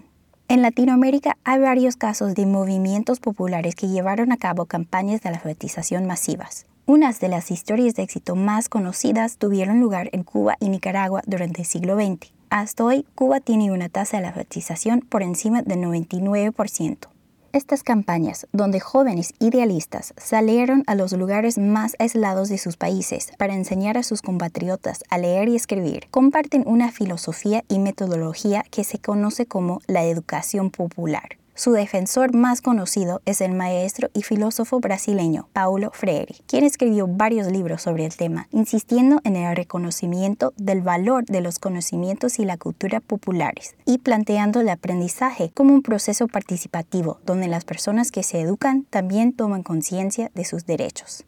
En 0.47 0.63
Latinoamérica 0.63 1.37
hay 1.43 1.59
varios 1.59 1.95
casos 1.95 2.33
de 2.33 2.47
movimientos 2.47 3.19
populares 3.19 3.75
que 3.75 3.87
llevaron 3.87 4.31
a 4.31 4.37
cabo 4.37 4.65
campañas 4.65 5.21
de 5.21 5.29
alfabetización 5.29 6.07
masivas. 6.07 6.65
Unas 6.87 7.19
de 7.19 7.27
las 7.27 7.51
historias 7.51 7.93
de 7.93 8.01
éxito 8.01 8.35
más 8.35 8.67
conocidas 8.67 9.37
tuvieron 9.37 9.79
lugar 9.79 10.09
en 10.11 10.23
Cuba 10.23 10.55
y 10.59 10.69
Nicaragua 10.69 11.21
durante 11.27 11.61
el 11.61 11.67
siglo 11.67 11.97
XX. 11.97 12.35
Hasta 12.49 12.85
hoy, 12.85 13.05
Cuba 13.13 13.41
tiene 13.41 13.71
una 13.71 13.89
tasa 13.89 14.21
de 14.21 14.27
alfabetización 14.27 15.01
por 15.01 15.21
encima 15.21 15.63
del 15.63 15.79
99%. 15.79 17.09
Estas 17.51 17.83
campañas, 17.83 18.47
donde 18.53 18.79
jóvenes 18.79 19.33
idealistas 19.39 20.13
salieron 20.15 20.83
a 20.87 20.95
los 20.95 21.11
lugares 21.11 21.57
más 21.57 21.97
aislados 21.99 22.47
de 22.47 22.57
sus 22.57 22.77
países 22.77 23.31
para 23.37 23.53
enseñar 23.53 23.97
a 23.97 24.03
sus 24.03 24.21
compatriotas 24.21 25.03
a 25.09 25.17
leer 25.17 25.49
y 25.49 25.55
escribir, 25.57 26.07
comparten 26.09 26.63
una 26.65 26.89
filosofía 26.91 27.65
y 27.67 27.79
metodología 27.79 28.63
que 28.71 28.85
se 28.85 28.99
conoce 28.99 29.45
como 29.45 29.81
la 29.87 30.05
educación 30.05 30.69
popular. 30.69 31.37
Su 31.57 31.71
defensor 31.71 32.35
más 32.35 32.61
conocido 32.61 33.23
es 33.25 33.41
el 33.41 33.53
maestro 33.53 34.11
y 34.13 34.21
filósofo 34.21 34.79
brasileño 34.79 35.49
Paulo 35.53 35.89
Freire, 35.91 36.35
quien 36.45 36.63
escribió 36.63 37.07
varios 37.07 37.47
libros 37.47 37.81
sobre 37.81 38.05
el 38.05 38.15
tema, 38.15 38.47
insistiendo 38.51 39.21
en 39.23 39.35
el 39.35 39.55
reconocimiento 39.55 40.53
del 40.57 40.81
valor 40.81 41.25
de 41.25 41.41
los 41.41 41.57
conocimientos 41.57 42.37
y 42.37 42.45
la 42.45 42.57
cultura 42.57 42.99
populares, 42.99 43.75
y 43.85 43.97
planteando 43.97 44.61
el 44.61 44.69
aprendizaje 44.69 45.49
como 45.51 45.73
un 45.73 45.81
proceso 45.81 46.27
participativo 46.27 47.17
donde 47.25 47.47
las 47.47 47.65
personas 47.65 48.11
que 48.11 48.21
se 48.21 48.39
educan 48.39 48.83
también 48.83 49.33
toman 49.33 49.63
conciencia 49.63 50.29
de 50.35 50.45
sus 50.45 50.67
derechos. 50.67 51.25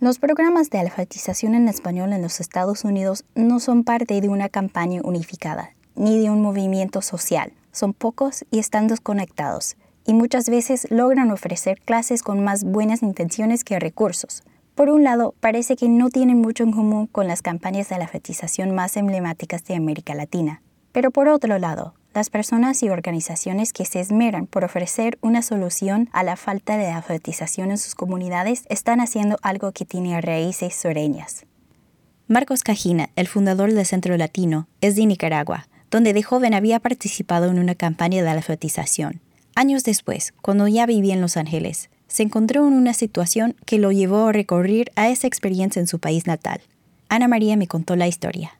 Los 0.00 0.18
programas 0.18 0.70
de 0.70 0.80
alfabetización 0.80 1.54
en 1.54 1.68
español 1.68 2.12
en 2.12 2.22
los 2.22 2.40
Estados 2.40 2.82
Unidos 2.82 3.24
no 3.36 3.60
son 3.60 3.84
parte 3.84 4.20
de 4.20 4.28
una 4.28 4.48
campaña 4.48 5.02
unificada, 5.04 5.70
ni 5.94 6.18
de 6.18 6.30
un 6.30 6.42
movimiento 6.42 7.00
social 7.00 7.52
son 7.72 7.94
pocos 7.94 8.44
y 8.50 8.58
están 8.58 8.86
desconectados, 8.86 9.76
y 10.06 10.14
muchas 10.14 10.48
veces 10.48 10.86
logran 10.90 11.30
ofrecer 11.30 11.80
clases 11.80 12.22
con 12.22 12.44
más 12.44 12.64
buenas 12.64 13.02
intenciones 13.02 13.64
que 13.64 13.78
recursos. 13.78 14.42
Por 14.74 14.88
un 14.88 15.04
lado, 15.04 15.34
parece 15.40 15.76
que 15.76 15.88
no 15.88 16.08
tienen 16.08 16.40
mucho 16.40 16.64
en 16.64 16.72
común 16.72 17.06
con 17.06 17.26
las 17.26 17.42
campañas 17.42 17.88
de 17.88 17.96
alfabetización 17.96 18.74
más 18.74 18.96
emblemáticas 18.96 19.64
de 19.64 19.74
América 19.74 20.14
Latina. 20.14 20.62
Pero 20.92 21.10
por 21.10 21.28
otro 21.28 21.58
lado, 21.58 21.94
las 22.14 22.30
personas 22.30 22.82
y 22.82 22.90
organizaciones 22.90 23.72
que 23.72 23.84
se 23.84 24.00
esmeran 24.00 24.46
por 24.46 24.64
ofrecer 24.64 25.18
una 25.22 25.42
solución 25.42 26.08
a 26.12 26.22
la 26.22 26.36
falta 26.36 26.76
de 26.76 26.86
alfabetización 26.88 27.70
en 27.70 27.78
sus 27.78 27.94
comunidades 27.94 28.64
están 28.68 29.00
haciendo 29.00 29.38
algo 29.42 29.72
que 29.72 29.84
tiene 29.84 30.20
raíces 30.20 30.74
sureñas. 30.74 31.46
Marcos 32.28 32.62
Cajina, 32.62 33.10
el 33.16 33.28
fundador 33.28 33.72
del 33.72 33.84
Centro 33.84 34.16
Latino, 34.16 34.68
es 34.80 34.96
de 34.96 35.06
Nicaragua 35.06 35.68
donde 35.92 36.14
de 36.14 36.22
joven 36.22 36.54
había 36.54 36.80
participado 36.80 37.50
en 37.50 37.60
una 37.60 37.76
campaña 37.76 38.22
de 38.22 38.30
alfabetización. 38.30 39.20
Años 39.54 39.84
después, 39.84 40.32
cuando 40.40 40.66
ya 40.66 40.86
vivía 40.86 41.12
en 41.12 41.20
Los 41.20 41.36
Ángeles, 41.36 41.90
se 42.08 42.22
encontró 42.22 42.66
en 42.66 42.72
una 42.72 42.94
situación 42.94 43.54
que 43.66 43.78
lo 43.78 43.92
llevó 43.92 44.26
a 44.26 44.32
recorrer 44.32 44.90
a 44.96 45.10
esa 45.10 45.26
experiencia 45.26 45.80
en 45.80 45.86
su 45.86 45.98
país 45.98 46.26
natal. 46.26 46.62
Ana 47.10 47.28
María 47.28 47.56
me 47.58 47.68
contó 47.68 47.94
la 47.94 48.08
historia. 48.08 48.58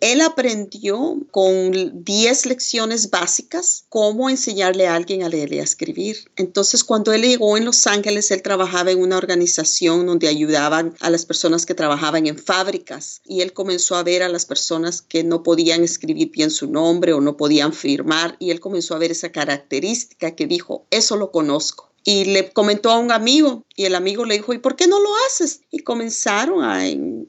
Él 0.00 0.22
aprendió 0.22 1.18
con 1.30 2.04
10 2.04 2.46
lecciones 2.46 3.10
básicas 3.10 3.84
cómo 3.88 4.30
enseñarle 4.30 4.86
a 4.86 4.94
alguien 4.94 5.22
a 5.22 5.28
leer 5.28 5.52
y 5.52 5.60
a 5.60 5.62
escribir. 5.62 6.30
Entonces, 6.36 6.84
cuando 6.84 7.12
él 7.12 7.22
llegó 7.22 7.56
en 7.56 7.66
Los 7.66 7.86
Ángeles, 7.86 8.30
él 8.30 8.42
trabajaba 8.42 8.90
en 8.90 9.00
una 9.00 9.18
organización 9.18 10.06
donde 10.06 10.28
ayudaban 10.28 10.94
a 11.00 11.10
las 11.10 11.26
personas 11.26 11.66
que 11.66 11.74
trabajaban 11.74 12.26
en 12.26 12.38
fábricas 12.38 13.20
y 13.24 13.42
él 13.42 13.52
comenzó 13.52 13.96
a 13.96 14.02
ver 14.02 14.22
a 14.22 14.28
las 14.28 14.46
personas 14.46 15.02
que 15.02 15.22
no 15.22 15.42
podían 15.42 15.84
escribir 15.84 16.30
bien 16.30 16.50
su 16.50 16.66
nombre 16.66 17.12
o 17.12 17.20
no 17.20 17.36
podían 17.36 17.72
firmar 17.72 18.36
y 18.38 18.50
él 18.50 18.60
comenzó 18.60 18.94
a 18.94 18.98
ver 18.98 19.10
esa 19.10 19.32
característica 19.32 20.34
que 20.34 20.46
dijo, 20.46 20.86
eso 20.90 21.16
lo 21.16 21.30
conozco 21.30 21.90
y 22.10 22.24
le 22.24 22.50
comentó 22.50 22.90
a 22.90 22.98
un 22.98 23.12
amigo 23.12 23.64
y 23.76 23.84
el 23.84 23.94
amigo 23.94 24.24
le 24.24 24.34
dijo, 24.34 24.52
¿y 24.52 24.58
por 24.58 24.74
qué 24.74 24.88
no 24.88 24.98
lo 24.98 25.10
haces? 25.28 25.60
Y 25.70 25.78
comenzaron 25.78 26.68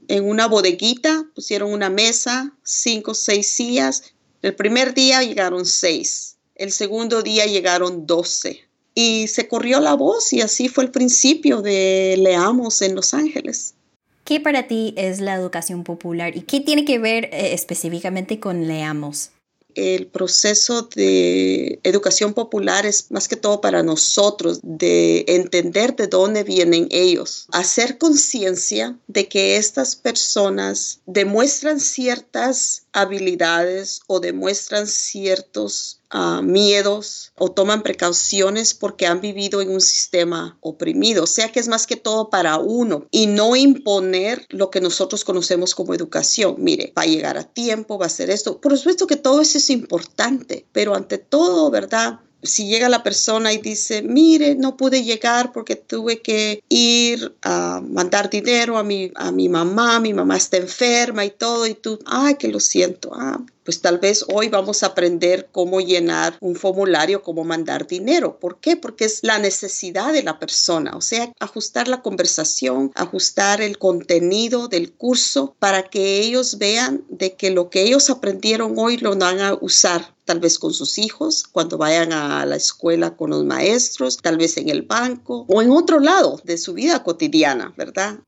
en, 0.07 0.23
una 0.23 0.47
bodeguita, 0.47 1.23
pusieron 1.35 1.71
una 1.71 1.91
mesa, 1.91 2.51
cinco, 2.63 3.13
seis 3.13 3.47
sillas. 3.47 4.15
El 4.41 4.55
primer 4.55 4.95
día 4.95 5.21
llegaron 5.21 5.67
seis, 5.67 6.37
el 6.55 6.71
segundo 6.71 7.21
día 7.21 7.45
llegaron 7.45 8.07
doce. 8.07 8.61
Y 8.95 9.27
se 9.27 9.47
corrió 9.47 9.79
la 9.81 9.93
voz 9.93 10.33
y 10.33 10.41
así 10.41 10.67
fue 10.67 10.85
el 10.85 10.89
principio 10.89 11.61
de 11.61 12.15
Leamos 12.17 12.81
en 12.81 12.95
Los 12.95 13.13
Ángeles. 13.13 13.75
¿Qué 14.23 14.39
para 14.39 14.65
ti 14.65 14.95
es 14.97 15.21
la 15.21 15.35
educación 15.35 15.83
popular 15.83 16.35
y 16.35 16.41
qué 16.41 16.59
tiene 16.59 16.85
que 16.85 16.97
ver 16.97 17.25
eh, 17.25 17.53
específicamente 17.53 18.39
con 18.39 18.67
Leamos? 18.67 19.29
El 19.75 20.07
proceso 20.07 20.83
de 20.83 21.79
educación 21.83 22.33
popular 22.33 22.85
es 22.85 23.11
más 23.11 23.27
que 23.27 23.35
todo 23.35 23.61
para 23.61 23.83
nosotros, 23.83 24.59
de 24.63 25.25
entender 25.27 25.95
de 25.95 26.07
dónde 26.07 26.43
vienen 26.43 26.87
ellos, 26.91 27.47
hacer 27.51 27.97
conciencia 27.97 28.97
de 29.07 29.27
que 29.27 29.57
estas 29.57 29.95
personas 29.95 30.99
demuestran 31.05 31.79
ciertas 31.79 32.83
habilidades 32.93 34.01
o 34.07 34.19
demuestran 34.19 34.87
ciertos 34.87 36.00
uh, 36.13 36.41
miedos 36.41 37.33
o 37.37 37.51
toman 37.51 37.83
precauciones 37.83 38.73
porque 38.73 39.07
han 39.07 39.21
vivido 39.21 39.61
en 39.61 39.71
un 39.71 39.81
sistema 39.81 40.57
oprimido. 40.61 41.23
O 41.23 41.27
sea 41.27 41.51
que 41.51 41.59
es 41.59 41.67
más 41.67 41.87
que 41.87 41.95
todo 41.95 42.29
para 42.29 42.57
uno 42.57 43.07
y 43.11 43.27
no 43.27 43.55
imponer 43.55 44.45
lo 44.49 44.69
que 44.69 44.81
nosotros 44.81 45.23
conocemos 45.23 45.75
como 45.75 45.93
educación. 45.93 46.55
Mire, 46.59 46.93
va 46.97 47.03
a 47.03 47.07
llegar 47.07 47.37
a 47.37 47.43
tiempo, 47.43 47.97
va 47.97 48.05
a 48.05 48.07
hacer 48.07 48.29
esto. 48.29 48.59
Por 48.59 48.77
supuesto 48.77 49.07
que 49.07 49.15
todo 49.15 49.41
eso 49.41 49.57
es 49.57 49.69
importante, 49.69 50.65
pero 50.71 50.95
ante 50.95 51.17
todo, 51.17 51.69
¿verdad? 51.71 52.19
Si 52.43 52.67
llega 52.67 52.89
la 52.89 53.03
persona 53.03 53.53
y 53.53 53.57
dice, 53.57 54.01
mire, 54.01 54.55
no 54.55 54.77
pude 54.77 55.03
llegar 55.03 55.51
porque 55.51 55.75
tuve 55.75 56.21
que 56.21 56.63
ir 56.69 57.35
a 57.41 57.81
mandar 57.81 58.29
dinero 58.29 58.77
a 58.77 58.83
mi, 58.83 59.11
a 59.15 59.31
mi 59.31 59.49
mamá, 59.49 59.99
mi 59.99 60.13
mamá 60.13 60.37
está 60.37 60.57
enferma 60.57 61.25
y 61.25 61.31
todo, 61.31 61.67
y 61.67 61.75
tú, 61.75 61.99
ay, 62.05 62.35
que 62.35 62.47
lo 62.47 62.59
siento, 62.59 63.11
ah, 63.13 63.41
pues 63.63 63.81
tal 63.81 63.99
vez 63.99 64.25
hoy 64.27 64.49
vamos 64.49 64.81
a 64.81 64.87
aprender 64.87 65.49
cómo 65.51 65.81
llenar 65.81 66.35
un 66.41 66.55
formulario, 66.55 67.21
cómo 67.21 67.43
mandar 67.43 67.87
dinero. 67.87 68.39
¿Por 68.39 68.59
qué? 68.59 68.75
Porque 68.75 69.05
es 69.05 69.19
la 69.21 69.37
necesidad 69.37 70.13
de 70.13 70.23
la 70.23 70.39
persona, 70.39 70.95
o 70.95 71.01
sea, 71.01 71.31
ajustar 71.39 71.87
la 71.87 72.01
conversación, 72.01 72.91
ajustar 72.95 73.61
el 73.61 73.77
contenido 73.77 74.67
del 74.67 74.91
curso 74.91 75.55
para 75.59 75.83
que 75.83 76.19
ellos 76.19 76.57
vean 76.57 77.03
de 77.09 77.35
que 77.35 77.51
lo 77.51 77.69
que 77.69 77.83
ellos 77.83 78.09
aprendieron 78.09 78.73
hoy 78.77 78.97
lo 78.97 79.15
van 79.15 79.39
a 79.39 79.53
usar 79.53 80.13
tal 80.31 80.39
vez 80.39 80.57
con 80.57 80.71
sus 80.71 80.97
hijos, 80.97 81.45
cuando 81.45 81.77
vayan 81.77 82.13
a 82.13 82.45
la 82.45 82.55
escuela 82.55 83.17
con 83.17 83.31
los 83.31 83.43
maestros, 83.43 84.21
tal 84.21 84.37
vez 84.37 84.55
en 84.55 84.69
el 84.69 84.83
banco 84.83 85.45
o 85.49 85.61
en 85.61 85.71
otro 85.71 85.99
lado 85.99 86.39
de 86.45 86.57
su 86.57 86.73
vida 86.73 87.03
cotidiana, 87.03 87.73
¿verdad? 87.75 88.19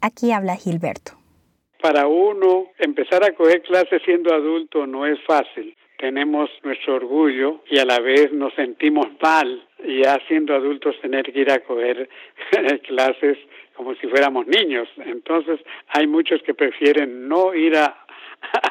Aquí 0.00 0.32
habla 0.32 0.56
Gilberto. 0.56 1.12
Para 1.82 2.06
uno, 2.06 2.68
empezar 2.78 3.22
a 3.22 3.34
coger 3.34 3.60
clases 3.60 4.00
siendo 4.02 4.32
adulto 4.32 4.86
no 4.86 5.04
es 5.04 5.18
fácil. 5.26 5.76
Tenemos 5.98 6.48
nuestro 6.62 6.94
orgullo 6.94 7.60
y 7.68 7.78
a 7.78 7.84
la 7.84 8.00
vez 8.00 8.32
nos 8.32 8.54
sentimos 8.54 9.08
mal 9.20 9.62
y 9.84 10.02
ya 10.04 10.18
siendo 10.28 10.54
adultos 10.54 10.94
tener 11.02 11.30
que 11.30 11.38
ir 11.38 11.50
a 11.50 11.60
coger 11.60 12.08
clases 12.88 13.36
como 13.76 13.94
si 13.96 14.06
fuéramos 14.06 14.46
niños. 14.46 14.88
Entonces 15.04 15.60
hay 15.88 16.06
muchos 16.06 16.42
que 16.44 16.54
prefieren 16.54 17.28
no 17.28 17.52
ir 17.54 17.76
a, 17.76 18.01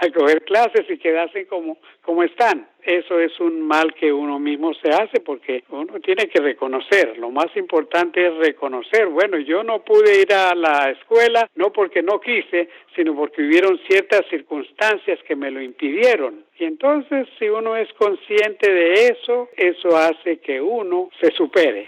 a 0.01 0.12
coger 0.12 0.43
clases 0.43 0.86
y 0.89 0.98
quedarse 0.98 1.46
como, 1.46 1.77
como 2.01 2.24
están. 2.24 2.67
Eso 2.84 3.20
es 3.20 3.39
un 3.39 3.62
mal 3.62 3.93
que 3.93 4.12
uno 4.12 4.39
mismo 4.39 4.74
se 4.74 4.89
hace 4.89 5.20
porque 5.20 5.63
uno 5.70 6.00
tiene 6.00 6.27
que 6.27 6.41
reconocer. 6.41 7.17
Lo 7.20 7.29
más 7.29 7.55
importante 7.55 8.25
es 8.25 8.34
reconocer, 8.38 9.08
bueno, 9.08 9.38
yo 9.39 9.63
no 9.63 9.84
pude 9.84 10.22
ir 10.22 10.34
a 10.34 10.55
la 10.55 10.89
escuela 10.89 11.48
no 11.55 11.72
porque 11.72 12.01
no 12.01 12.20
quise, 12.20 12.70
sino 12.96 13.15
porque 13.15 13.43
hubieron 13.43 13.79
ciertas 13.88 14.22
circunstancias 14.29 15.20
que 15.27 15.36
me 15.36 15.51
lo 15.51 15.62
impidieron. 15.62 16.46
Y 16.58 16.65
entonces, 16.65 17.27
si 17.38 17.48
uno 17.50 17.75
es 17.75 17.88
consciente 17.93 18.72
de 18.72 19.08
eso, 19.08 19.50
eso 19.55 19.96
hace 19.96 20.38
que 20.39 20.60
uno 20.60 21.10
se 21.22 21.29
supere. 21.31 21.88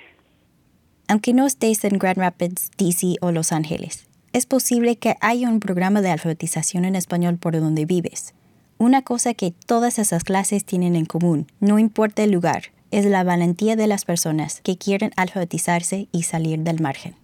Aunque 1.08 1.34
no 1.34 1.48
estés 1.48 1.84
en 1.84 1.98
Grand 1.98 2.18
Rapids, 2.18 2.70
DC 2.78 3.16
o 3.22 3.32
Los 3.32 3.52
Ángeles, 3.52 4.08
es 4.34 4.48
posible 4.48 4.98
que 4.98 5.16
haya 5.22 5.48
un 5.48 5.60
programa 5.60 6.02
de 6.02 6.10
alfabetización 6.10 6.86
en 6.86 6.96
español 6.96 7.38
por 7.38 7.58
donde 7.60 7.86
vives. 7.86 8.34
Una 8.80 9.04
cosa 9.04 9.34
que 9.34 9.52
todas 9.52 10.00
esas 10.00 10.24
clases 10.24 10.66
tienen 10.66 10.96
en 10.96 11.06
común, 11.06 11.48
no 11.60 11.80
importa 11.80 12.24
el 12.24 12.32
lugar, 12.32 12.64
es 12.92 13.06
la 13.06 13.24
valentía 13.24 13.76
de 13.76 13.88
las 13.88 14.06
personas 14.06 14.60
que 14.62 14.78
quieren 14.78 15.12
alfabetizarse 15.16 16.08
y 16.12 16.24
salir 16.24 16.60
del 16.60 16.82
margen. 16.82 17.16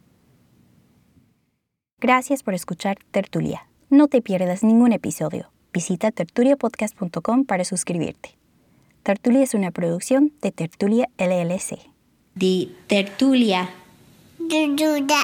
Gracias 2.00 2.44
por 2.44 2.54
escuchar 2.54 2.98
Tertulia. 3.12 3.68
No 3.90 4.08
te 4.08 4.22
pierdas 4.22 4.64
ningún 4.64 4.94
episodio. 4.94 5.52
Visita 5.74 6.12
tertuliapodcast.com 6.12 7.46
para 7.46 7.66
suscribirte. 7.66 8.38
Tertulia 9.04 9.44
es 9.44 9.54
una 9.54 9.72
producción 9.72 10.32
de 10.42 10.52
Tertulia 10.52 11.10
LLC. 11.18 11.80
De 12.36 12.70
Tertulia. 12.88 13.70
Tertulia. 14.48 15.18